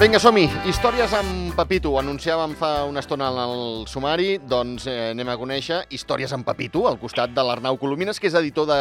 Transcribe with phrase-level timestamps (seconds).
[0.00, 0.46] Vinga, som-hi.
[0.64, 1.90] Històries amb Pepito.
[2.00, 6.96] Anunciàvem fa una estona al sumari, doncs eh, anem a conèixer Històries amb Pepito, al
[6.96, 8.78] costat de l'Arnau Colomines, que és editor de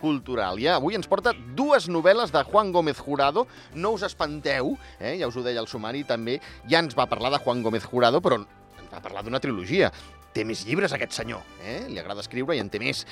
[0.00, 0.78] Culturalia.
[0.78, 3.44] Avui ens porta dues novel·les de Juan Gómez Jurado.
[3.76, 5.18] No us espanteu, eh?
[5.20, 8.24] ja us ho deia el sumari també, ja ens va parlar de Juan Gómez Jurado,
[8.24, 9.92] però ens va parlar d'una trilogia.
[10.32, 11.44] Té més llibres, aquest senyor.
[11.60, 11.82] Eh?
[11.92, 13.04] Li agrada escriure i en té més.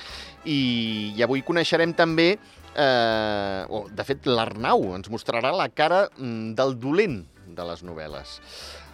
[0.49, 2.39] I, i avui coneixerem també
[2.77, 8.41] eh, o, de fet, l'Arnau ens mostrarà la cara mm, del dolent de les novel·les.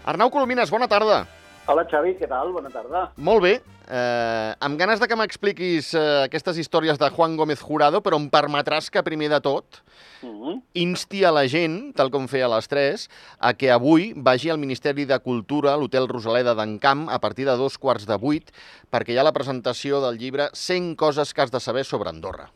[0.04, 1.24] Arnau Colomines, bona tarda.
[1.70, 2.50] Hola Xavi, què tal?
[2.52, 3.04] Bona tarda.
[3.16, 3.52] Molt bé.
[3.86, 8.26] Eh, amb ganes de que m'expliquis eh, aquestes històries de Juan Gómez Jurado, però em
[8.30, 9.82] permetràs que, primer de tot,
[10.22, 10.62] Mm -hmm.
[10.74, 14.58] insti a la gent, tal com feia a les 3, a que avui vagi al
[14.58, 18.50] Ministeri de Cultura, l'Hotel Rosaleda d'Encamp, a partir de dos quarts de vuit,
[18.90, 22.50] perquè hi ha la presentació del llibre 100 coses que has de saber sobre Andorra.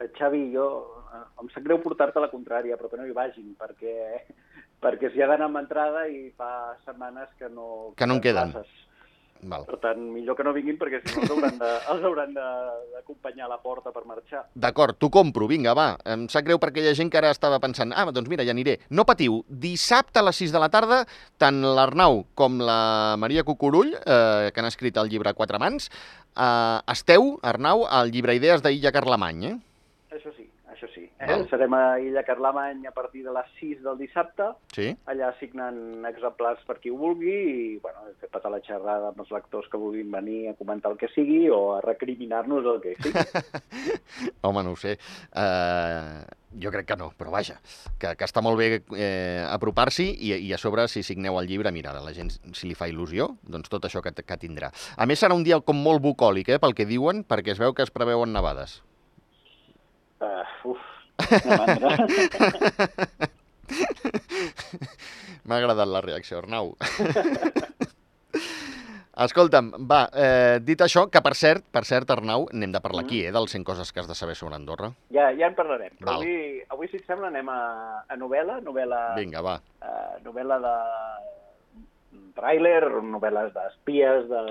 [0.00, 3.56] Eh, Xavi, jo eh, em sap greu portar-te la contrària, però que no hi vagin,
[3.60, 4.24] perquè,
[4.82, 7.92] perquè s'hi ha d'anar amb entrada i fa setmanes que no...
[7.96, 8.56] Que no en queden.
[9.42, 9.64] Val.
[9.66, 13.48] Per tant, millor que no vinguin perquè si no els hauran de- els hauran d'acompanyar
[13.48, 14.44] a la porta per marxar.
[14.54, 15.86] D'acord, t'ho compro, vinga, va.
[16.14, 18.54] Em sap greu perquè hi ha gent que ara estava pensant ah, doncs mira, ja
[18.54, 18.76] aniré.
[18.94, 21.00] No patiu, dissabte a les 6 de la tarda,
[21.42, 25.90] tant l'Arnau com la Maria Cucurull, eh, que han escrit el llibre Quatre Mans,
[26.36, 29.56] eh, esteu, Arnau, al llibre Idees d'Illa Carlemany, eh?
[30.82, 31.04] Això sí.
[31.20, 31.26] Eh?
[31.30, 31.44] Val.
[31.46, 34.88] Serem a Illa Carlemany a partir de les 6 del dissabte, Sí?
[35.06, 39.30] allà signant exemplars per qui ho vulgui i bueno, fer patar la xerrada amb els
[39.30, 43.22] lectors que vulguin venir a comentar el que sigui o a recriminar-nos el que sigui.
[44.42, 44.98] Home, no ho sé.
[45.30, 46.26] Uh,
[46.58, 47.60] jo crec que no, però vaja,
[47.98, 51.70] que, que està molt bé eh, apropar-s'hi i, i a sobre, si signeu el llibre,
[51.72, 54.72] mira, a la gent, si li fa il·lusió, doncs tot això que, que tindrà.
[54.96, 57.72] A més, serà un dia com molt bucòlic, eh, pel que diuen, perquè es veu
[57.72, 58.82] que es preveuen nevades.
[60.64, 60.78] Uf,
[61.44, 61.96] una mandra.
[65.44, 66.74] M'ha agradat la reacció, Arnau.
[69.22, 73.18] Escolta'm, va, eh, dit això, que per cert, per cert, Arnau, n'hem de parlar aquí,
[73.26, 74.88] eh, dels 100 coses que has de saber sobre Andorra.
[75.12, 75.92] ja, ja en parlarem.
[76.00, 77.58] Però avui, avui, si et sembla, anem a,
[78.08, 79.58] a novel·la, novel·la, Vinga, va.
[79.84, 80.74] uh, novel·la de
[82.38, 84.42] tràiler, novel·les d'espies, de,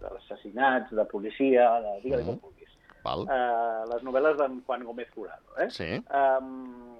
[0.00, 1.96] d'assassinats, de policia, de...
[2.04, 2.26] digue-li Mhm.
[2.30, 2.59] com vulguis.
[3.04, 3.24] Val.
[3.28, 5.68] Uh, les novel·les d'en Juan Gómez Jurado, eh?
[5.70, 6.98] Sí, Um,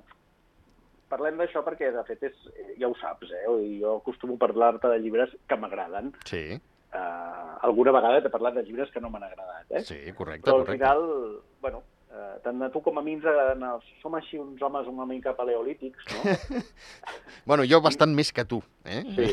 [1.10, 2.42] parlem d'això perquè, de fet, és,
[2.78, 3.44] ja ho saps, eh?
[3.66, 6.12] I Jo acostumo a parlar-te de llibres que m'agraden.
[6.24, 6.60] sí,
[6.90, 9.80] Uh, alguna vegada t'he parlat de llibres que no m'han agradat, eh?
[9.86, 10.72] sí, correcte, Però al correcte.
[10.72, 13.84] final, bueno, uh, tant a tu com a mi ens agraden els...
[14.02, 16.34] Som així uns homes una mica paleolítics, no?
[17.46, 19.04] Bueno, jo bastant més que tu, eh?
[19.14, 19.28] Sí.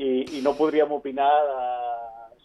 [0.00, 1.58] I, I no podríem opinar de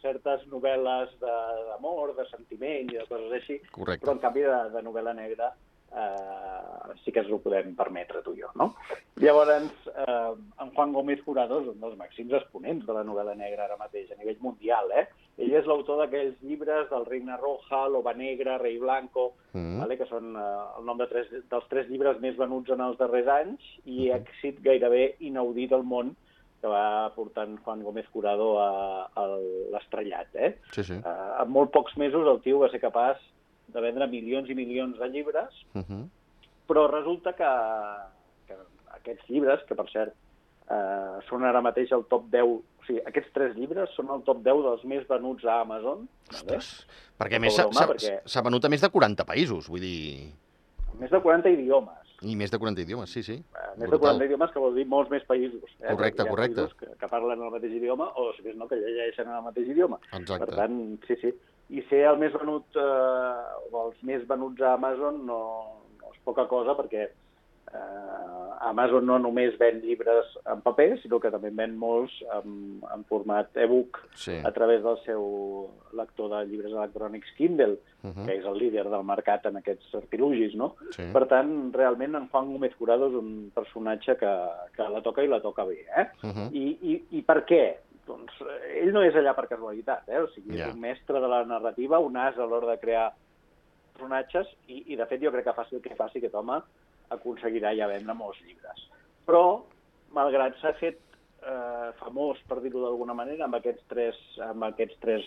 [0.02, 4.06] certes novel·les de- d'amor, de, sentiment i de coses així, Correcte.
[4.06, 5.54] però en canvi de, de novel·la negra
[5.96, 8.74] eh, sí que ens ho podem permetre tu i jo, no?
[9.24, 13.66] Llavors, eh, en Juan Gómez Jurado és un dels màxims exponents de la novel·la negra
[13.66, 15.06] ara mateix, a nivell mundial, eh?
[15.38, 19.80] Ell és l'autor d'aquells llibres del Reina Roja, Loba Negra, Rei Blanco, Mm.
[19.80, 19.98] vale?
[19.98, 23.28] que són eh, el nom de tres, dels tres llibres més venuts en els darrers
[23.28, 24.18] anys i Mhm.
[24.22, 26.16] èxit gairebé inaudit al món
[26.62, 28.70] que va portant Juan Gómez Jurado a,
[29.14, 29.26] a
[29.74, 30.28] l'estrellat.
[30.36, 30.56] Eh?
[30.74, 30.94] Sí, sí.
[30.94, 33.18] Eh, en molt pocs mesos el tio va ser capaç
[33.68, 36.08] de vendre milions i milions de llibres, Uh -huh.
[36.68, 37.50] però resulta que,
[38.48, 38.56] que
[38.96, 40.14] aquests llibres, que per cert
[40.70, 44.38] eh, són ara mateix el top 10, o sigui, aquests tres llibres són el top
[44.44, 46.08] 10 dels més venuts a Amazon?
[46.32, 46.88] Ostres,
[47.20, 50.32] perquè a més s'ha perquè- venut a més de 40 països, vull dir...
[51.00, 52.07] més de 40 idiomes.
[52.26, 53.36] I més de 40 idiomes, sí, sí.
[53.38, 54.18] Eh, més de Brutal.
[54.18, 55.70] 40 idiomes que vol dir molts més països.
[55.84, 55.92] Eh?
[55.92, 56.66] Correcte, Hi ha correcte.
[56.80, 60.00] Que, que parlen el mateix idioma o, si més no, que llegeixen el mateix idioma.
[60.10, 60.48] Exacte.
[60.48, 61.34] Per tant, sí, sí.
[61.78, 65.40] I ser el més venut, eh, o els més venuts a Amazon no,
[66.02, 67.06] no és poca cosa perquè
[67.74, 72.82] eh, Amazon no només ven llibres en paper, sinó que també en ven molts en,
[72.94, 74.36] en format e-book Sí.
[74.44, 78.26] a través del seu lector de llibres electrònics Kindle, Uh -huh.
[78.26, 80.76] que és el líder del mercat en aquests artilugis, no?
[80.92, 81.04] Sí.
[81.12, 84.32] Per tant, realment en Juan Gómez Jurado és un personatge que,
[84.76, 86.08] que la toca i la toca bé, eh?
[86.24, 86.50] Uh -huh.
[86.54, 87.76] I, i, I per què?
[88.06, 90.20] Doncs eh, ell no és allà per casualitat, eh?
[90.20, 90.68] O sigui, Ja.
[90.68, 93.14] és un mestre de la narrativa, un as a l'hora de crear
[93.94, 96.62] personatges i, i, de fet, jo crec que faci el que faci aquest home
[97.14, 98.86] aconseguirà ja vendre molts llibres.
[99.28, 99.64] Però,
[100.16, 101.00] malgrat s'ha fet
[101.44, 105.26] eh, famós, per dir-ho d'alguna manera, amb aquests tres, amb aquests tres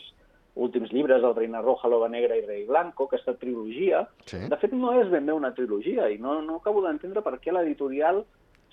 [0.60, 4.40] últims llibres, El Reina Roja, Loba Negra i Rei Blanco, aquesta trilogia, Sí.
[4.48, 7.52] de fet, no és ben bé una trilogia i no, no acabo d'entendre per què
[7.54, 8.24] l'editorial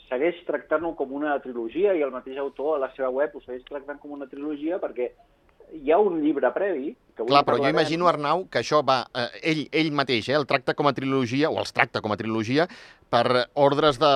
[0.10, 3.64] segueix tractant-ho com una trilogia i el mateix autor a la seva web ho segueix
[3.68, 5.12] tractant com una trilogia perquè
[5.74, 9.00] hi ha un llibre previ que Clar, però jo parlarem- imagino, Arnau, que això va...
[9.14, 12.18] Eh, ell, ell mateix, eh, el tracta com a trilogia, o els tracta com a
[12.18, 12.68] trilogia,
[13.10, 14.12] per ordres de,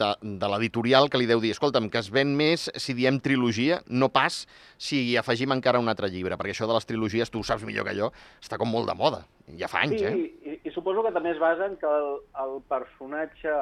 [0.00, 0.08] de,
[0.40, 4.08] de l'editorial que li deu dir escolta'm, que es ven més si diem trilogia, no
[4.08, 4.46] pas
[4.78, 7.66] si hi afegim encara un altre llibre, perquè això de les trilogies, tu ho saps
[7.68, 8.08] millor que jo,
[8.40, 9.24] està com molt de moda.
[9.58, 10.56] Ja fa anys, sí, eh?
[10.56, 12.10] i, i suposo que també es basa en que el,
[12.46, 13.52] el personatge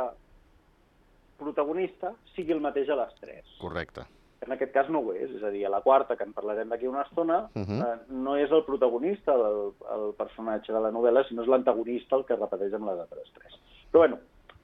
[1.40, 3.44] protagonista sigui el mateix a les tres.
[3.58, 4.04] Correcte.
[4.46, 6.68] En aquest cas no ho és, és a dir, a la quarta, que en parlarem
[6.72, 7.80] d'aquí una estona, uh Mhm.
[7.80, 7.94] -huh.
[7.94, 12.24] eh, no és el protagonista el, el personatge de la novel·la, sinó és l'antagonista el
[12.24, 13.52] que repeteix amb les altres tres.
[13.92, 14.18] Però bueno,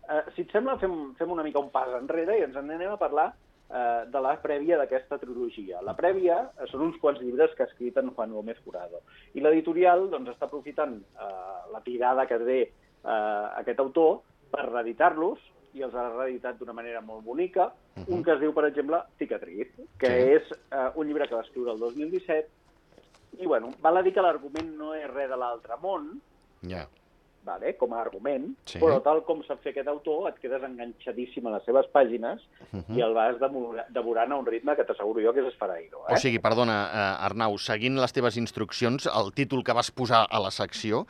[0.08, 2.93] eh, si et sembla, fem, fem una mica un pas enrere i ens en anem
[2.93, 3.34] a parlar
[3.69, 5.82] eh, de la prèvia d'aquesta trilogia.
[5.82, 9.00] La prèvia eh, són uns quants llibres que ha escrit en Juan Gómez Jurado.
[9.34, 14.20] I l'editorial doncs, està aprofitant eh, la tirada que té eh, aquest autor
[14.50, 15.38] per reeditar-los
[15.76, 17.67] i els ha reeditat d'una manera molt bonica.
[17.96, 18.14] Uh -huh.
[18.17, 19.69] Un que es diu, per exemple, Cicatriz,
[19.99, 20.32] que Sí.
[20.37, 20.43] és
[20.73, 22.49] eh, un llibre que va escriure el 2017
[23.38, 26.20] i, bueno, val a dir que l'argument no és res de l'altre món,
[26.62, 26.88] Ja.
[27.46, 28.81] Vale, com a argument, Sí.
[28.82, 32.82] però tal com sap fer aquest autor, et quedes enganxadíssim a les seves pàgines Uh
[32.96, 33.37] i el vas
[33.94, 36.04] devorant a un ritme que t'asseguro jo que és esfereïro.
[36.08, 36.14] Eh?
[36.14, 40.40] O sigui, perdona, eh, Arnau, seguint les teves instruccions, el títol que vas posar a
[40.40, 41.06] la secció,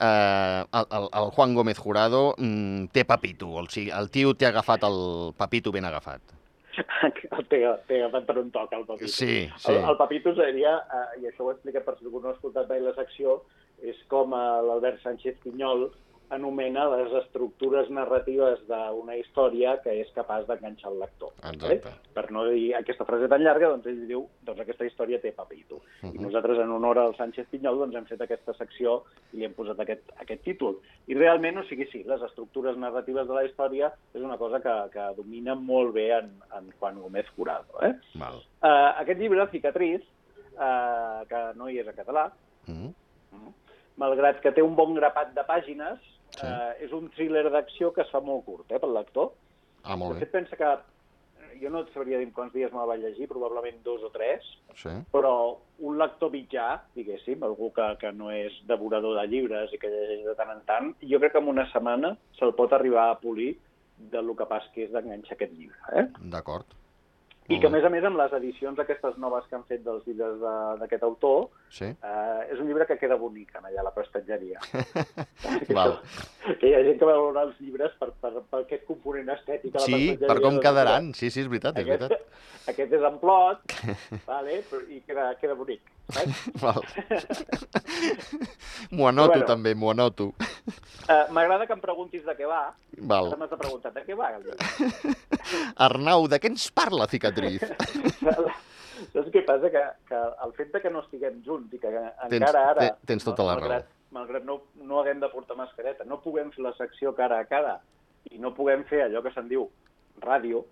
[0.00, 4.84] eh, el, el, Juan Gómez Jurado mm, té papito, o sigui, el tio té agafat
[4.84, 6.20] el papito ben agafat.
[7.50, 9.10] T'he t'he agafat per un toc, el Papito.
[9.12, 9.72] Sí, sí.
[9.72, 12.36] El, el Papito seria, eh, i això ho he explicat per si algú no ha
[12.36, 13.40] escoltat mai la secció,
[13.82, 15.90] és com eh, l'Albert Sánchez Pinyol
[16.30, 21.32] anomena les estructures narratives d'una història que és capaç d'enganxar el lector.
[21.42, 21.90] Exacte.
[21.90, 22.12] Eh?
[22.14, 25.80] Per no dir aquesta frase tan llarga, doncs ell diu doncs aquesta història té papito.
[25.80, 26.10] Uh Mhm.
[26.12, 26.14] -huh.
[26.14, 29.54] I nosaltres, en honor al Sánchez Pinyol, doncs hem fet aquesta secció i li hem
[29.54, 30.78] posat aquest, aquest títol.
[31.08, 34.90] I realment, o sigui, sí, les estructures narratives de la història és una cosa que,
[34.92, 37.74] que domina molt bé en, en Juan Gómez Jurado.
[37.82, 37.94] Eh?
[38.14, 38.36] Val.
[38.62, 40.00] Uh, aquest llibre, Cicatriz,
[40.54, 42.30] uh, que no hi és a català,
[42.66, 42.92] Mm.
[44.00, 45.98] Malgrat que té un bon grapat de pàgines,
[46.30, 46.46] Sí.
[46.46, 49.32] uh, és un thriller d'acció que es fa molt curt eh, pel lector.
[49.82, 50.20] Ah, De molt bé.
[50.20, 50.78] fet, pensa que
[51.60, 54.40] jo no et sabria dir quants dies me'l vaig llegir, probablement dos o tres,
[54.76, 54.88] Sí.
[55.12, 59.88] però un lector mitjà, diguéssim, algú que, que no és devorador de llibres i que
[59.90, 63.18] llegeix de tant en tant, jo crec que en una setmana se'l pot arribar a
[63.18, 63.58] polir
[63.98, 65.76] de lo capaç que és d'enganxar aquest llibre.
[65.92, 66.06] Eh?
[66.30, 66.64] D'acord.
[67.50, 70.04] I que, a més a més, amb les edicions aquestes noves que han fet dels
[70.06, 71.84] llibres de- d'aquest autor, Sí.
[71.84, 74.60] eh, és un llibre que queda bonic en allà a la prestatgeria.
[75.74, 75.98] Val.
[76.60, 79.74] que hi ha gent que va valorar els llibres per, per, per aquest component estètic
[79.74, 81.12] a la Sí, per com doncs, quedaran.
[81.14, 82.26] Sí, sí, és veritat, és Aquest, veritat.
[82.74, 83.74] aquest és en plot,
[84.30, 85.82] vale, però, i queda, queda bonic.
[86.10, 86.46] Saps?
[86.58, 86.82] Val.
[88.90, 89.46] M'ho anoto, Bueno.
[89.46, 90.32] també, m'ho anoto.
[91.06, 92.72] Uh, M'agrada que em preguntis de què va.
[92.98, 93.28] Val.
[93.30, 94.50] Ara m'has de preguntar de què va el.
[95.86, 97.06] Arnau, de què ens parla
[97.48, 98.60] Cicatriz?
[99.14, 99.70] Saps què passa?
[99.72, 102.88] Que, que el fet de que no estiguem junts i que Tens- encara ara...
[102.90, 106.64] te- tens tota la malgrat, Malgrat no, no haguem de portar mascareta, no puguem fer
[106.66, 107.76] la secció cara a cara
[108.30, 109.68] i no puguem fer allò que se'n diu
[110.20, 110.64] ràdio,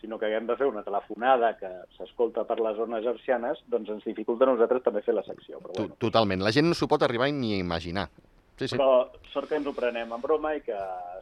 [0.00, 4.04] sinó que haguem de fer una telefonada que s'escolta per les zones arcianes, doncs ens
[4.08, 5.60] dificulta a nosaltres també fer la secció.
[5.60, 5.94] Però, bueno.
[6.02, 6.42] Totalment.
[6.42, 8.08] La gent no s'ho pot arribar ni a imaginar.
[8.56, 8.76] Sí, sí.
[8.78, 10.76] però sort que ens ho prenem en broma i que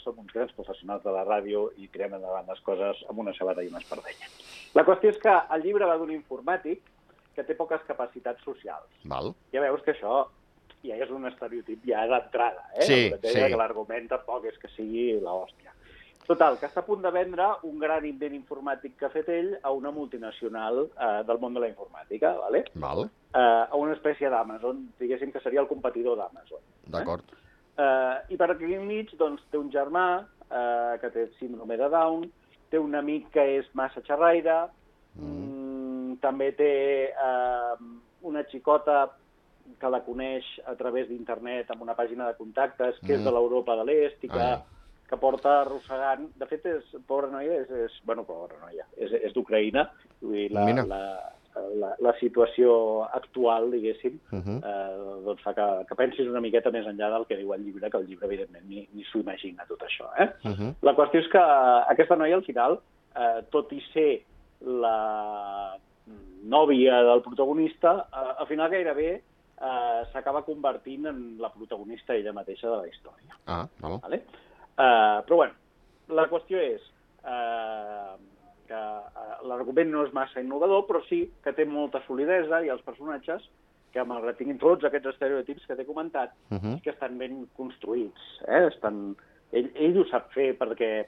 [0.05, 3.65] som uns grans professionals de la ràdio i tirem endavant les coses amb una sabata
[3.65, 4.31] i una espardenya.
[4.79, 6.85] La qüestió és que el llibre va d'un informàtic
[7.35, 8.87] que té poques capacitats socials.
[9.11, 9.33] Val.
[9.51, 10.23] Ja veus que això
[10.85, 12.87] ja és un estereotip ja d'entrada, eh?
[12.87, 13.35] Sí, sí.
[13.35, 15.73] Que l'argument tampoc és que sigui l'hòstia.
[16.27, 19.59] Total, que està a punt de vendre un gran invent informàtic que ha fet ell
[19.63, 22.65] a una multinacional eh, del món de la informàtica, ¿vale?
[22.75, 23.05] Val.
[23.35, 26.63] eh, a una espècie d'Amazon, diguéssim que seria el competidor d'Amazon.
[26.87, 27.25] D'acord.
[27.77, 32.25] Eh, I per aquí enmig doncs, té un germà eh, que té síndrome de Down,
[32.71, 34.69] té un amic que és massa xerraire,
[35.19, 36.17] mm.
[36.23, 36.73] també té
[37.11, 37.75] eh,
[38.23, 39.11] una xicota
[39.81, 43.19] que la coneix a través d'internet amb una pàgina de contactes que Mm.
[43.19, 44.63] és de l'Europa de l'Est i que, Ah.
[45.15, 46.27] Que porta arrossegant...
[46.41, 49.87] De fet, és, pobra noia, és, és bueno, pobra noia, és, és d'Ucraïna,
[50.25, 50.85] la, Mira.
[50.91, 51.01] la,
[51.81, 54.59] la, la situació actual, diguéssim, Uh -huh.
[54.71, 57.91] eh, doncs fa que, que pensis una miqueta més enllà del que diu el llibre,
[57.91, 60.11] que el llibre, evidentment, ni, ni s'ho imagina, tot això.
[60.19, 60.29] Eh?
[60.45, 60.75] Uh -huh.
[60.83, 61.45] La qüestió és que
[61.93, 62.81] aquesta noia, al final,
[63.15, 64.23] eh, tot i ser
[64.61, 65.79] la
[66.45, 69.23] nòvia del protagonista, eh, al final gairebé
[69.61, 73.39] eh, s'acaba convertint en la protagonista ella mateixa de la història.
[73.47, 74.01] Ah, val.
[74.03, 74.25] Vale?
[74.75, 75.55] Uh, però bueno,
[76.09, 76.83] la qüestió és
[77.23, 78.17] uh,
[78.67, 82.83] que uh, l'argument no és massa innovador, però sí que té molta solidesa i els
[82.83, 83.45] personatges,
[83.95, 86.75] que malgrat tinguin tots aquests estereotips que t'he comentat, Uh -huh.
[86.75, 88.21] sí que estan ben construïts.
[88.49, 88.67] Eh?
[88.67, 89.17] Estan...
[89.53, 91.07] Ell, ell ho sap fer perquè,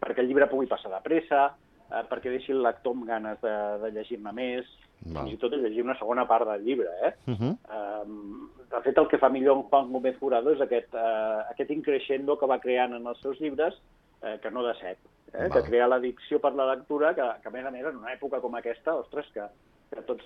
[0.00, 1.54] perquè el llibre pugui passar de pressa,
[1.90, 4.66] eh, perquè deixi el lector amb ganes de, de llegir-ne més,
[5.04, 5.22] Val.
[5.22, 7.12] fins i tot he llegit una segona part del llibre, eh?
[7.26, 7.56] Uh -huh.
[8.02, 8.45] Um,
[8.76, 12.36] de fet, el que fa millor en Juan Gómez Jurado és aquest, uh, aquest increixendo
[12.38, 13.76] que va creant en els seus llibres,
[14.22, 14.98] uh, que no de set,
[15.32, 15.46] eh?
[15.46, 15.52] Val.
[15.54, 18.40] que crea l'addicció per la lectura, que, que a més a més en una època
[18.44, 19.46] com aquesta, ostres, que,
[19.92, 20.24] que tots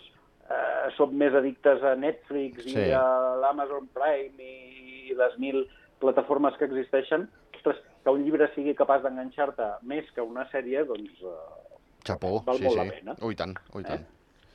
[0.49, 2.76] uh, som més addictes a Netflix Sí.
[2.78, 3.04] i a
[3.42, 5.64] l'Amazon Prime i, i les mil
[6.00, 11.21] plataformes que existeixen, ostres, que un llibre sigui capaç d'enganxar-te més que una sèrie, doncs...
[11.21, 11.76] Uh,
[12.07, 12.80] Xapó, Val sí, molt sí.
[12.80, 13.14] la pena.
[13.28, 14.07] Ui, tant, ui, tant.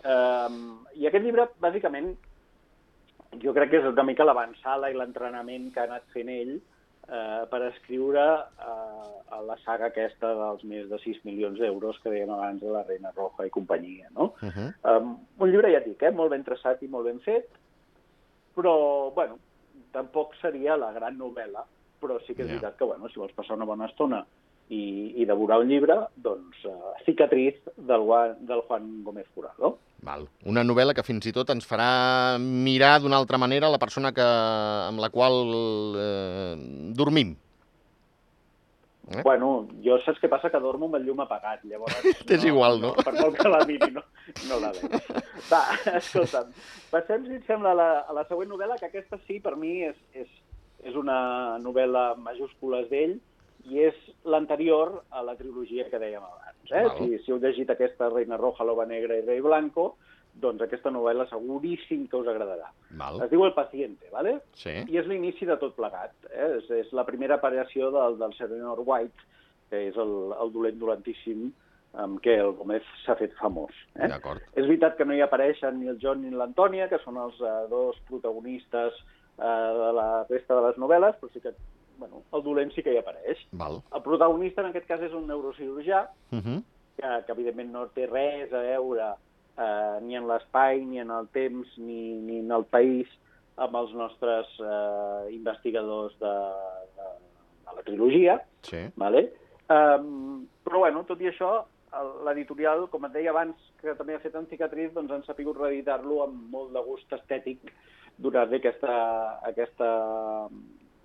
[0.06, 0.64] Um,
[0.98, 2.16] I aquest llibre, bàsicament,
[3.44, 7.44] jo crec que és una mica l'avançada i l'entrenament que ha anat fent ell eh,
[7.52, 12.32] per escriure eh, a la saga aquesta dels més de 6 milions d'euros que dèiem
[12.34, 14.34] abans de la Reina Roja i companyia, no?
[14.42, 14.70] Uh -huh.
[14.92, 17.50] Um, un llibre, ja et dic, eh, molt ben traçat i molt ben fet,
[18.56, 19.38] però, bueno,
[19.92, 21.64] tampoc seria la gran novel·la,
[22.02, 22.54] però sí que és Ja.
[22.54, 24.26] veritat que, bueno, si vols passar una bona estona
[24.70, 28.02] i, i devorar un llibre, doncs uh, Cicatriz del,
[28.40, 29.78] del Juan Gómez Jurado.
[30.06, 30.28] Val.
[30.46, 34.28] Una novel·la que fins i tot ens farà mirar d'una altra manera la persona que,
[34.92, 35.42] amb la qual
[35.98, 36.54] eh,
[37.00, 37.34] dormim.
[39.12, 39.22] Eh?
[39.22, 40.50] Bueno, jo saps què passa?
[40.50, 42.00] Que dormo amb el llum apagat, llavors...
[42.30, 42.94] T'és igual, no?
[42.98, 44.02] Per molt que la miri, no,
[44.50, 44.96] no la veig.
[45.52, 45.62] Va,
[46.00, 46.50] escolta'm,
[46.94, 49.76] passem, si et sembla, a la, a la següent novel·la, que aquesta sí, per mi,
[49.92, 50.32] és, és,
[50.90, 51.20] és una
[51.62, 53.20] novel·la majúscules d'ell,
[53.70, 56.45] i és l'anterior a la trilogia que dèiem abans.
[56.72, 56.84] Eh?
[56.88, 56.98] Val.
[57.00, 59.96] Si, si heu llegit aquesta Reina Roja, Loba Negra i Rei Blanco,
[60.42, 62.72] doncs aquesta novel·la seguríssim que us agradarà.
[63.00, 63.22] Val.
[63.24, 64.40] Es diu El paciente, ¿vale?
[64.60, 64.74] Sí.
[64.92, 66.16] I és l'inici de tot plegat.
[66.32, 66.50] Eh?
[66.60, 69.30] És, és la primera apariació del, del Serenor White,
[69.72, 71.48] que és el, el dolent dolentíssim
[72.04, 73.76] amb què el Gómez s'ha fet famós.
[73.96, 74.10] Eh?
[74.10, 77.64] És veritat que no hi apareixen ni el John ni l'Antònia, que són els uh,
[77.72, 81.56] dos protagonistes uh, de la resta de les novel·les, però sí que
[81.98, 83.38] bueno, el dolent sí que hi apareix.
[83.52, 83.82] Val.
[83.94, 86.64] El protagonista en aquest cas és un neurocirurgià, Uh -huh.
[86.98, 89.14] que, que evidentment no té res a veure
[89.58, 93.08] eh, ni en l'espai, ni en el temps, ni, ni en el país
[93.58, 96.34] amb els nostres eh, investigadors de,
[96.98, 97.08] de,
[97.70, 98.78] de la trilogia, Sí.
[98.96, 99.32] vale?
[99.70, 101.66] Um, però, bueno, tot i això,
[102.26, 106.24] l'editorial, com et deia abans, que també ha fet en Cicatriz, doncs han sapigut reeditar-lo
[106.24, 107.60] amb molt de gust estètic,
[108.18, 109.88] donar-li aquesta, aquesta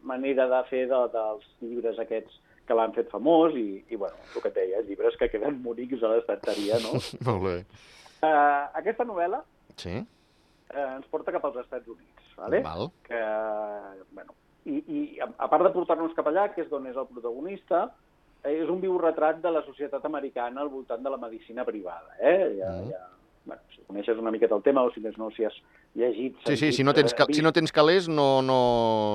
[0.02, 4.42] manera de fer de, dels llibres aquests que l'han fet famós i, i bueno, el
[4.42, 7.00] que et deia, llibres que queden bonics a l'estanteria, no?
[7.28, 7.56] Molt bé.
[8.22, 9.42] uh, aquesta novel·la
[9.76, 9.96] Sí.
[9.96, 12.60] uh, ens porta cap als Estats Units, vale?
[12.62, 12.90] Val.
[13.08, 13.20] que,
[14.12, 14.34] bueno,
[14.66, 17.86] i, i a, a part de portar-nos cap allà, que és d'on és el protagonista,
[18.44, 22.14] eh, és un viu retrat de la societat americana al voltant de la medicina privada.
[22.20, 22.56] Eh?
[22.60, 22.90] Ja, Mm.
[22.92, 23.06] ja,
[23.46, 25.56] bueno, si coneixes una miqueta el tema, o si més no, si has
[25.94, 26.36] llegit...
[26.46, 28.60] Sí, sí, si no tens, cal, si no tens calés no, no,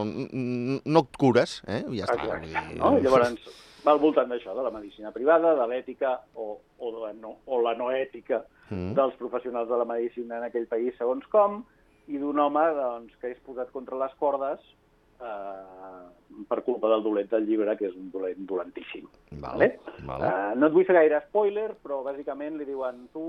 [0.06, 1.84] no et cures, eh?
[1.94, 2.18] Ja està.
[2.40, 2.98] Exacte, no?
[3.00, 3.38] Llavors,
[3.86, 7.38] va al voltant d'això, de la medicina privada, de l'ètica o, o, de la no,
[7.46, 8.96] o la no ètica Mm.
[8.98, 11.60] dels professionals de la medicina en aquell país segons com,
[12.10, 14.58] i d'un home doncs, que és posat contra les cordes
[15.22, 16.06] eh,
[16.50, 19.06] per culpa del dolent del llibre, que és un dolent dolentíssim.
[19.34, 19.68] Val, Vale?
[20.08, 20.26] val.
[20.26, 23.22] Eh, no et vull fer gaire spoiler, però bàsicament li diuen tu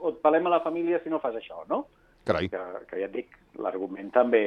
[0.00, 1.86] o, et pelem a la família si no fas això, no?
[2.28, 2.48] Carai.
[2.52, 4.42] Que, que ja et dic, l'argument també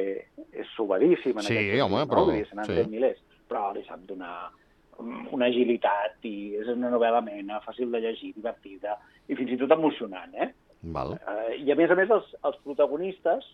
[0.53, 2.10] és subadíssim en Sí, aquest home, no?
[2.12, 2.83] però- se n'han sí.
[2.91, 4.51] milers, però li sap donar
[5.00, 9.57] mm, una agilitat i és una novel·la amena, fàcil de llegir, divertida i fins i
[9.57, 10.51] tot emocionant, eh?
[10.93, 11.13] Val.
[11.17, 13.45] Eh, I a més a més els, els protagonistes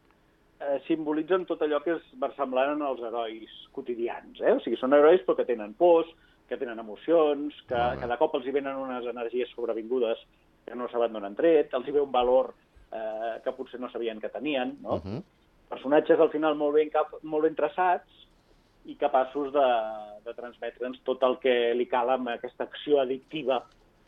[0.60, 4.40] eh, simbolitzen tot allò que és versemblant als herois quotidians.
[4.42, 4.54] Eh?
[4.56, 6.08] O sigui, són herois però que tenen pors,
[6.48, 10.22] que tenen emocions, que cada cop els hi venen unes energies sobrevingudes
[10.68, 12.52] que no saben d'on han tret, els hi ve un valor
[12.92, 14.76] eh, que potser no sabien que tenien.
[14.82, 15.00] No?
[15.00, 15.24] Uh -huh.
[15.70, 18.28] Personatges al final molt ben, cap, molt ben traçats
[18.86, 19.68] i capaços de,
[20.26, 23.64] de transmetre'ns tot el que li cal amb aquesta acció addictiva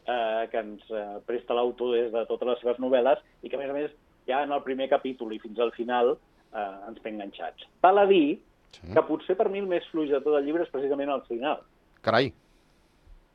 [0.08, 3.60] eh, que ens eh, presta l'autor des de totes les seves novel·les i que, a
[3.60, 3.92] més a més,
[4.28, 6.18] ja en el primer capítol i fins al final
[6.54, 7.68] eh, ens té enganxats.
[7.82, 8.40] Val a dir
[8.72, 8.94] Sí.
[8.94, 11.64] que potser per mi el més fluix de tot el llibre és precisament al final.
[12.06, 12.32] Carai.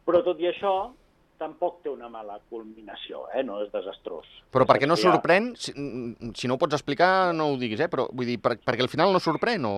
[0.06, 0.92] Però tot i això,
[1.38, 3.42] tampoc té una mala culminació, eh?
[3.42, 4.26] no és desastrós.
[4.54, 7.88] Però perquè no sorprèn, si, mm, si no ho pots explicar, no ho diguis, eh?
[7.90, 9.74] Però vull dir, per, perquè al final no sorprèn o...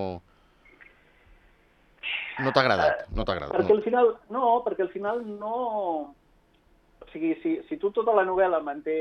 [2.44, 3.56] No t'ha agradat, no t'ha agradat.
[3.56, 5.54] Perquè al final, no, perquè al final no...
[7.00, 8.96] O sigui, si, si tu tota la novel·la manté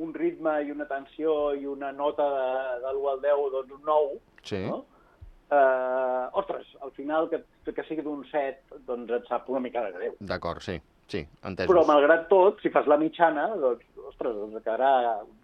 [0.00, 2.46] un ritme i una tensió i una nota de,
[2.86, 4.16] de l'1 al 10, doncs un 9,
[4.48, 4.62] Sí.
[4.64, 4.78] no?
[5.52, 9.92] Eh, ostres, al final que, que sigui d'un 7, doncs et sap una mica de
[9.98, 10.14] greu.
[10.24, 10.78] D'acord, sí.
[11.12, 11.68] Sí, entesos.
[11.68, 14.92] Però, malgrat tot, si fas la mitjana, doncs, ostres, doncs quedarà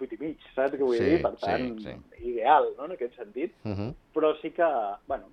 [0.01, 1.19] 8 i mig, saps què vull Sí, dir?
[1.27, 1.95] Per sí, tant, sí.
[2.31, 3.53] ideal, no?, en aquest sentit.
[3.65, 3.91] Uh -huh.
[4.15, 4.69] Però sí que,
[5.07, 5.29] bueno,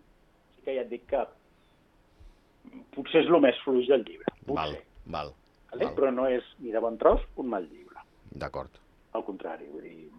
[0.56, 1.24] sí que ja et dic que
[2.96, 4.32] potser és el més fluix del llibre.
[4.46, 4.56] Potser.
[4.56, 5.34] Val, val.
[5.72, 5.86] Vale?
[5.86, 5.96] val.
[5.96, 8.00] Però no és ni de bon tros un mal llibre.
[8.32, 8.70] D'acord.
[9.16, 10.10] al contrari, vull dir,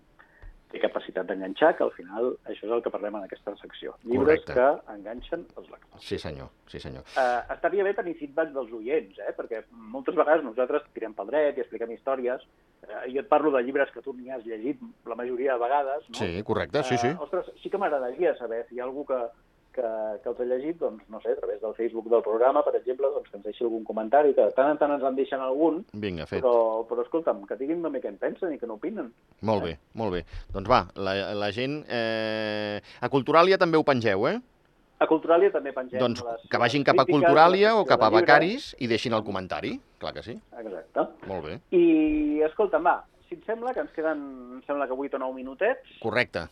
[0.73, 3.95] té capacitat d'enganxar, que al final això és el que parlem en aquesta secció.
[4.05, 4.57] Llibres Correcte.
[4.57, 6.05] que enganxen els lectors.
[6.05, 7.07] Sí, senyor, sí, senyor.
[7.15, 9.35] Uh, estaria bé tenir feedback dels oients, eh?
[9.39, 9.63] perquè
[9.95, 12.43] moltes vegades nosaltres tirem pel dret i expliquem històries.
[12.87, 16.09] Uh, jo et parlo de llibres que tu ni has llegit la majoria de vegades.
[16.11, 16.19] No?
[16.19, 17.15] Sí, correcte, sí, sí.
[17.15, 19.23] Uh, ostres, sí que m'agradaria saber si hi ha algú que,
[19.77, 19.91] que,
[20.23, 23.11] que els ha llegit, doncs, no sé, a través del Facebook del programa, per exemple,
[23.15, 25.83] doncs, que ens deixi algun comentari, que de tant en tant ens en deixen algun,
[25.93, 26.41] Vinga, fet.
[26.41, 29.13] però, però escolta'm, que diguin també què en pensen i què n'opinen.
[29.47, 30.27] Molt bé, molt bé.
[30.57, 31.83] Doncs va, la, la gent...
[31.87, 32.83] Eh...
[33.05, 34.39] A Culturàlia també ho pengeu, eh?
[34.97, 38.09] A Culturàlia també pengem Doncs les, que vagin cap a la o cap a.
[38.15, 39.75] Becaris i deixin el comentari.
[40.01, 40.39] Clar que sí.
[40.57, 41.05] Exacte.
[41.29, 41.59] Molt bé.
[41.77, 44.23] I, escolta'm, va, si et sembla, que ens queden,
[44.57, 46.47] em sembla que 8 o 9 minutets, Correcte.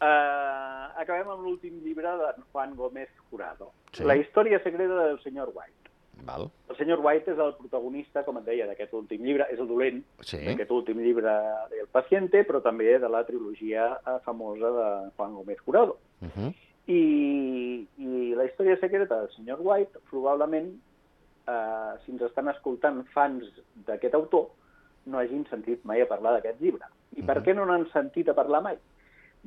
[0.00, 3.72] Eh, acabem amb l'últim llibre de Juan Gómez Jurado.
[3.92, 4.04] Sí.
[4.04, 5.74] La història secreta del senyor White.
[6.26, 6.48] Val.
[6.68, 10.02] El senyor White és el protagonista, com et deia, d'aquest últim llibre, és el dolent
[10.26, 10.36] Sí.
[10.44, 11.30] d'aquest últim llibre
[11.70, 15.98] del Paciente, però també de la trilogia eh, famosa de Juan Gómez Jurado.
[16.20, 16.54] Uh -huh.
[16.88, 20.74] I, I la història secreta del senyor White, probablement,
[21.46, 23.44] eh, si ens estan escoltant fans
[23.86, 24.48] d'aquest autor,
[25.06, 26.84] no hagin sentit mai a parlar d'aquest llibre.
[27.16, 27.44] I per Mhm.
[27.44, 28.76] què no n'han sentit a parlar mai?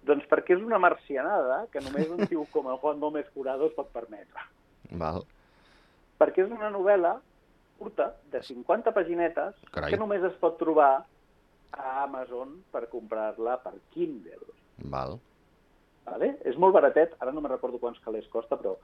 [0.08, 3.75] Doncs perquè és una marcianada que només un tio com el Juan Gómez Jurado es
[3.77, 4.48] pot permetre.
[4.98, 5.22] Val.
[6.22, 7.20] Perquè és una novel·la
[7.81, 9.89] curta, de 50 paginetes, Carai.
[9.89, 11.03] que només es pot trobar
[11.72, 14.53] a Amazon per comprar-la per Kindle.
[14.93, 15.17] Val.
[16.05, 16.36] Vale?
[16.46, 18.75] És molt baratet, ara no me recordo quants calés costa, però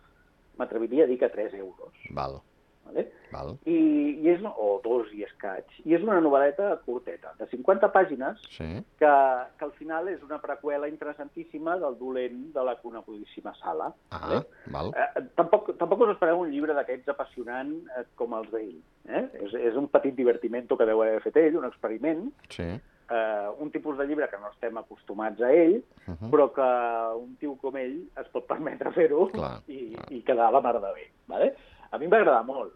[0.57, 1.93] m'atreviria a dir que 3 euros.
[2.17, 2.39] Val.
[2.88, 3.12] Vale?
[3.32, 3.58] Val.
[3.67, 3.75] I,
[4.24, 5.65] i és, o dos i escaig.
[5.86, 8.67] I és una novel·leta curteta, de 50 pàgines, Sí.
[9.00, 9.12] que,
[9.60, 13.94] que al final és una preqüela interessantíssima del dolent de la conegudíssima sala.
[14.12, 14.41] Ah,
[14.72, 14.94] val.
[14.96, 18.77] Eh, tampoc, tampoc us espereu un llibre d'aquests apassionant eh, com els d'ell.
[19.08, 19.25] Eh?
[19.44, 22.64] És, és un petit divertimento que deu haver fet ell, un experiment, Sí.
[22.64, 26.29] eh, un tipus de llibre que no estem acostumats a ell, Uh -huh.
[26.31, 29.61] però que un tio com ell es pot permetre fer-ho i, clar.
[30.09, 31.11] i quedar a la mar de bé.
[31.27, 31.53] Vale?
[31.92, 32.74] A mi em va agradar molt,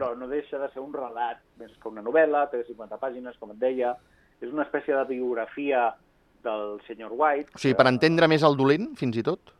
[0.00, 3.52] però no deixa de ser un relat més que una novel·la, té 50 pàgines, com
[3.52, 3.92] et deia,
[4.40, 5.90] és una espècie de biografia
[6.40, 7.52] del senyor White.
[7.52, 9.52] O sigui, per entendre més el dolent, fins i tot?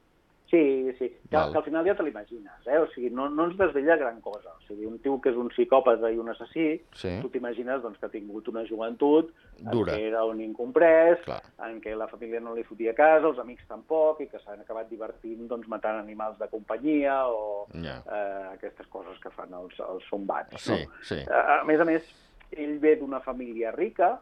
[0.51, 1.53] Sí, sí, que, Val.
[1.53, 2.79] que al final ja te l'imagines, eh?
[2.79, 4.51] O sigui, no, no ens desvella gran cosa.
[4.59, 7.13] O sigui, un tio que és un psicòpata i un assassí, Sí.
[7.23, 9.93] tu t'imagines doncs, que ha tingut una joventut Dura.
[9.95, 11.41] en què era un incomprès, Clar.
[11.69, 14.89] en què la família no li fotia casa, els amics tampoc, i que s'han acabat
[14.91, 18.03] divertint doncs, matant animals de companyia o Ja.
[18.11, 20.61] eh, aquestes coses que fan els, els sombats.
[20.63, 20.93] Sí, no?
[21.03, 21.21] sí.
[21.31, 22.03] A, a més a més,
[22.51, 24.21] ell ve d'una família rica,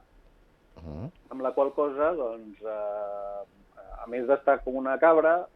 [0.76, 1.10] Uh -huh.
[1.30, 5.46] amb la qual cosa, doncs, eh, a més d'estar com una cabra,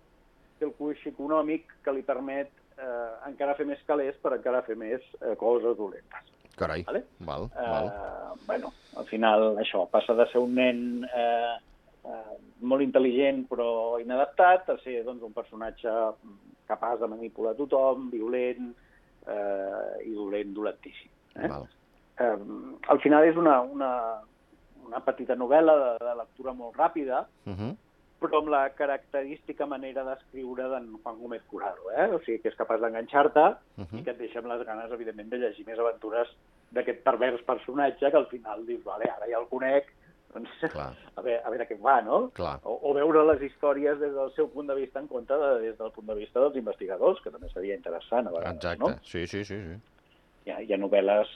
[0.63, 4.77] té el coix econòmic que li permet eh, encara fer més calés per encara fer
[4.79, 6.31] més eh, coses dolentes.
[6.57, 6.85] Carai.
[6.87, 7.03] Vale?
[7.27, 7.91] Val, Eh, val.
[8.47, 11.57] bueno, al final, això, passa de ser un nen eh,
[12.05, 15.91] eh, molt intel·ligent però inadaptat a ser doncs, un personatge
[16.69, 18.75] capaç de manipular tothom, violent
[19.27, 21.11] eh, i dolent, dolentíssim.
[21.37, 21.49] Eh?
[21.49, 21.67] Val.
[22.21, 22.37] eh,
[22.93, 23.91] al final és una, una,
[24.87, 27.73] una petita novel·la de, de lectura molt ràpida, Uh -huh.
[28.23, 32.09] Però amb la característica manera d'escriure d'en Juan Gómez Curado, eh?
[32.15, 33.45] o sigui que és capaç d'enganxar-te
[33.77, 34.05] Uh i -huh.
[34.05, 36.29] que et deixa amb les ganes, evidentment, de llegir més aventures
[36.71, 39.93] d'aquest pervers personatge que al final dius, vale, ara ja el conec,
[40.35, 42.31] doncs Clar, a veure, a veure què va, no?
[42.35, 42.59] clar.
[42.65, 45.79] O, o veure les històries des del seu punt de vista en compte de, des
[45.79, 48.79] del punt de vista dels investigadors, que també seria interessant a vegades, Exacte.
[48.79, 48.99] no?
[49.03, 49.77] Sí, sí, sí, sí.
[50.47, 51.29] Hi ha, hi ha novel·les,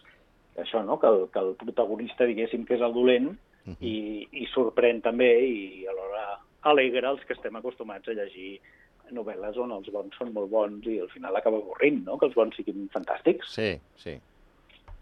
[0.56, 3.82] això, no?, que el, que el protagonista, diguéssim, que és el dolent, Uh -huh.
[3.82, 6.38] i, i sorprèn també i alhora
[6.70, 8.56] alegra els que estem acostumats a llegir
[9.14, 12.34] novel·les on els bons són molt bons i al final acaba avorrint, no?, que els
[12.38, 13.52] bons siguin fantàstics.
[13.54, 14.16] Sí, sí.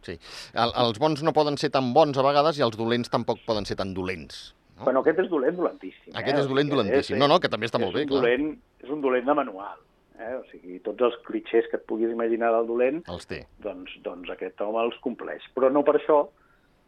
[0.04, 0.18] Sí.
[0.52, 3.64] El, els bons no poden ser tan bons a vegades i els dolents tampoc poden
[3.64, 4.50] ser tan dolents.
[4.76, 4.84] No?
[4.88, 6.12] Bueno, aquest és dolent dolentíssim.
[6.12, 6.42] Aquest eh?
[6.42, 7.18] és dolent dolentíssim.
[7.20, 8.20] No, no, que també està és molt bé, clar.
[8.20, 8.50] Dolent,
[8.84, 9.80] és un dolent de manual.
[10.18, 10.32] Eh?
[10.36, 13.40] O sigui, tots els clichés que et puguis imaginar del dolent, Els té.
[13.64, 15.46] doncs, doncs aquest home els compleix.
[15.56, 16.20] Però no per això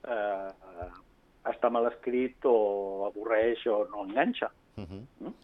[0.04, 0.88] eh,
[1.50, 4.50] està mal escrit o avorreix o no enganxa.
[4.76, 5.02] Uh -huh.
[5.20, 5.34] Mm.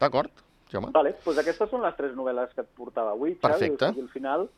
[0.00, 0.30] D'acord,
[0.74, 0.90] home.
[0.92, 3.40] Vale, doncs aquestes són les tres novel·les que et portava avui, Xavi.
[3.40, 3.86] Perfecte.
[3.88, 4.48] Sigui, al final,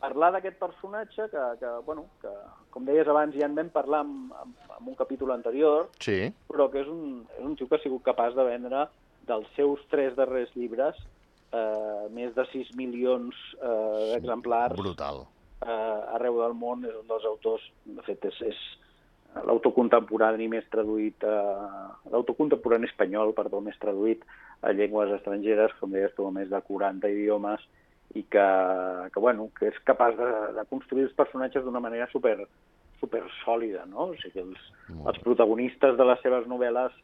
[0.00, 2.28] parlar d'aquest personatge que, que, bueno, que,
[2.70, 6.70] com deies abans, ja en vam parlar en, en, en un capítol anterior, Sí, però
[6.70, 8.88] que és un, és un tio que ha sigut capaç de vendre
[9.28, 10.96] dels seus tres darrers llibres
[11.52, 15.26] eh, més de 6 milions eh, d'exemplars brutal.
[15.62, 16.84] eh, arreu del món.
[16.84, 18.56] És un dels autors, de fet, és, és
[19.46, 24.24] l'autor contemporani més traduït, eh, l'autor contemporani espanyol, perdó, més traduït
[24.62, 27.62] a llengües estrangeres, com deies tu, a més de 40 idiomes,
[28.14, 28.46] i que,
[29.14, 32.36] que, bueno, que és capaç de, de construir els personatges d'una manera super,
[32.98, 34.10] super sòlida, no?
[34.10, 34.64] O sigui, els,
[34.98, 36.96] els protagonistes de les seves novel·les,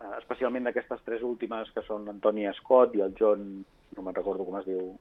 [0.00, 3.44] eh, especialment d'aquestes tres últimes, que són Antoni Scott i el John,
[3.96, 4.94] no me'n recordo com es diu,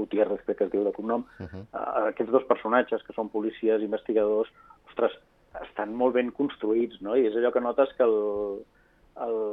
[0.00, 1.62] Gutiérrez, crec que es diu de cognom, uh -huh.
[1.68, 4.48] eh, aquests dos personatges, que són policies, investigadors,
[4.88, 5.12] ostres,
[5.60, 7.16] estan molt ben construïts, no?
[7.16, 8.16] I és allò que notes que el,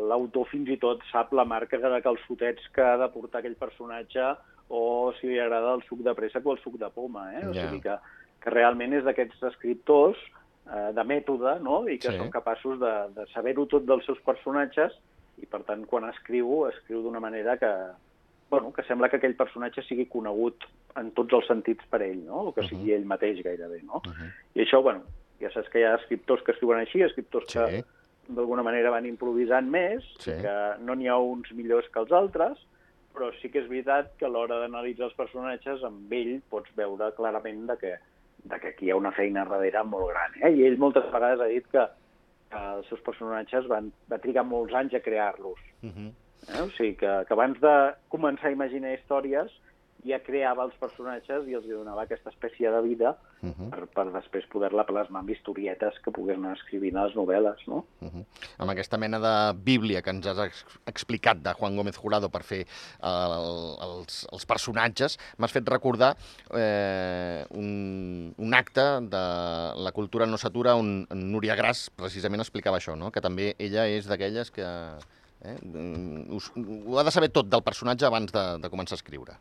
[0.10, 4.36] l'autor fins i tot sap la marca de fotets que ha de portar aquell personatge
[4.70, 7.42] o si li agrada el suc de pressa o el suc de poma, eh?
[7.42, 7.50] Yeah.
[7.50, 7.96] O sigui que,
[8.44, 10.18] que realment és d'aquests escriptors
[10.70, 12.18] eh, de mètode, no?, i que sí.
[12.18, 14.94] són capaços de, de saber-ho tot dels seus personatges
[15.42, 17.72] i, per tant, quan escriu, escriu d'una manera que,
[18.52, 20.68] bueno, que sembla que aquell personatge sigui conegut
[21.00, 23.00] en tots els sentits per ell, no?, o que sigui uh -huh.
[23.02, 24.04] ell mateix gairebé, no?
[24.06, 24.30] Uh -huh.
[24.54, 25.02] I això, bueno,
[25.42, 27.60] ja saps que hi ha escriptors que escriuen així, escriptors sí.
[27.60, 27.84] que
[28.36, 30.36] d'alguna manera van improvisant més, sí.
[30.44, 32.60] que no n'hi ha uns millors que els altres,
[33.16, 37.10] però sí que és veritat que a l'hora d'analitzar els personatges, amb ell pots veure
[37.18, 37.96] clarament de que,
[38.52, 40.38] de que aquí hi ha una feina darrere molt gran.
[40.44, 40.54] Eh?
[40.56, 41.88] I ell moltes vegades ha dit que,
[42.54, 45.60] que els seus personatges van, va trigar molts anys a crear-los.
[45.82, 46.12] Uh -huh.
[46.54, 46.62] eh?
[46.62, 47.76] O sigui, que, que abans de
[48.14, 49.52] començar a imaginar històries
[50.08, 53.70] ja creava els personatges i els donava aquesta espècie de vida uh -huh.
[53.70, 57.86] per, per després poder-la plasmar amb historietes que pogués anar escrivint a les novel·les, no?
[58.02, 58.26] Uh -huh.
[58.58, 62.44] Amb aquesta mena de bíblia que ens has ex explicat de Juan Gómez Jurado per
[62.44, 62.66] fer
[63.02, 66.16] el, els, els personatges, m'has fet recordar
[66.54, 69.24] eh, un, un acte de
[69.80, 73.12] La cultura no s'atura on Núria Gras precisament explicava això, no?
[73.12, 74.66] que també ella és d'aquelles que
[75.42, 75.58] eh,
[76.30, 79.38] us, ho ha de saber tot del personatge abans de, de començar a escriure.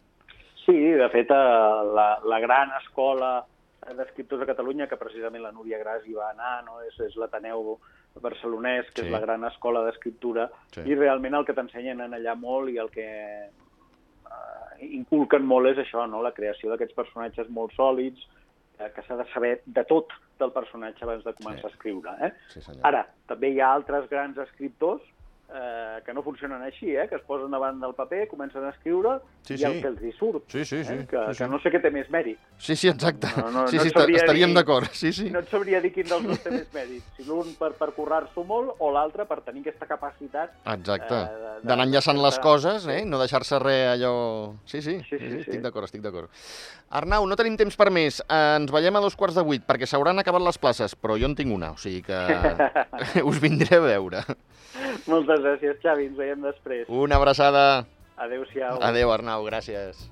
[0.68, 3.38] Sí, de fet, eh, la, la gran escola
[3.96, 6.82] d'escriptors de Catalunya, que precisament la Núria Gras hi va anar, no?
[6.84, 7.78] és, és l'Ateneu
[8.20, 9.06] barcelonès, que sí.
[9.06, 10.84] és la gran escola d'escriptura, sí.
[10.84, 13.08] i realment el que t'ensenyen en allà molt i el que
[13.48, 16.20] uh, inculquen molt és això, no?
[16.20, 18.28] la creació d'aquests personatges molt sòlids,
[18.76, 21.70] eh, que s'ha de saber de tot del personatge abans de començar sí.
[21.70, 22.16] a escriure.
[22.28, 22.32] Eh?
[22.52, 25.06] Sí, Ara, també hi ha altres grans escriptors
[25.48, 27.06] eh, que no funcionen així, eh?
[27.08, 29.64] que es posen davant del paper, comencen a escriure sí, i sí.
[29.64, 30.44] el que els hi surt.
[30.52, 30.94] Sí, sí, sí.
[30.94, 31.06] Eh?
[31.08, 31.42] Que, sí, sí.
[31.42, 32.40] que no sé què té més mèrit.
[32.58, 33.30] Sí, sí, exacte.
[33.36, 34.90] No, no, sí, sí, no estaríem d'acord.
[34.92, 35.28] Sí, sí.
[35.32, 37.06] No et sabria dir quin dels dos té més mèrit.
[37.16, 40.56] Si l'un per, per currar-s'ho molt o l'altre per tenir aquesta capacitat...
[40.74, 41.22] Exacte.
[41.24, 43.00] Eh, D'anar enllaçant les coses, eh?
[43.08, 44.14] no deixar-se res allò...
[44.68, 45.40] Sí, sí, sí, sí, sí, sí.
[45.46, 46.32] estic d'acord, estic d'acord.
[46.98, 48.20] Arnau, no tenim temps per més.
[48.32, 51.36] Ens veiem a dos quarts de vuit, perquè s'hauran acabat les places, però jo en
[51.38, 52.20] tinc una, o sigui que
[53.28, 54.24] us vindré a veure.
[55.08, 56.08] Moltes gràcies, Xavi.
[56.10, 56.88] Ens veiem després.
[56.88, 57.86] Una abraçada.
[58.18, 58.80] Adéu-siau.
[58.82, 59.44] Adéu, Arnau.
[59.46, 60.08] Gràcies.